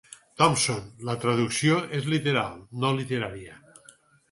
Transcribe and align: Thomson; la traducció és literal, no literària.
Thomson; 0.41 0.79
la 1.09 1.15
traducció 1.25 1.77
és 1.99 2.09
literal, 2.15 2.59
no 2.87 2.95
literària. 3.03 3.63